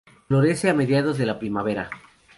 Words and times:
Florece 0.27 0.67
a 0.67 0.73
mediados 0.73 1.19
de 1.19 1.27
la 1.27 1.37
primavera. 1.37 1.91